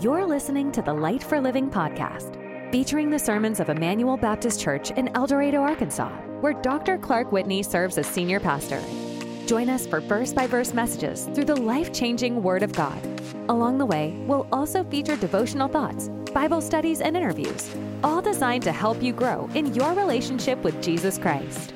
You're 0.00 0.24
listening 0.24 0.72
to 0.72 0.80
the 0.80 0.94
Light 0.94 1.22
for 1.22 1.42
Living 1.42 1.68
podcast, 1.68 2.32
featuring 2.72 3.10
the 3.10 3.18
sermons 3.18 3.60
of 3.60 3.68
Emmanuel 3.68 4.16
Baptist 4.16 4.58
Church 4.58 4.92
in 4.92 5.14
El 5.14 5.26
Dorado, 5.26 5.58
Arkansas, 5.58 6.08
where 6.40 6.54
Dr. 6.54 6.96
Clark 6.96 7.32
Whitney 7.32 7.62
serves 7.62 7.98
as 7.98 8.06
senior 8.06 8.40
pastor. 8.40 8.82
Join 9.44 9.68
us 9.68 9.86
for 9.86 10.00
verse 10.00 10.32
by 10.32 10.46
verse 10.46 10.72
messages 10.72 11.28
through 11.34 11.44
the 11.44 11.54
life 11.54 11.92
changing 11.92 12.42
Word 12.42 12.62
of 12.62 12.72
God. 12.72 12.98
Along 13.50 13.76
the 13.76 13.84
way, 13.84 14.14
we'll 14.26 14.46
also 14.52 14.84
feature 14.84 15.16
devotional 15.16 15.68
thoughts, 15.68 16.08
Bible 16.32 16.62
studies, 16.62 17.02
and 17.02 17.14
interviews, 17.14 17.68
all 18.02 18.22
designed 18.22 18.62
to 18.62 18.72
help 18.72 19.02
you 19.02 19.12
grow 19.12 19.50
in 19.54 19.74
your 19.74 19.92
relationship 19.92 20.64
with 20.64 20.82
Jesus 20.82 21.18
Christ. 21.18 21.74